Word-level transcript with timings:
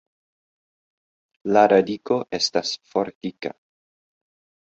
La 1.57 1.63
radiko 1.73 2.17
estas 2.39 2.71
fortika. 2.93 3.55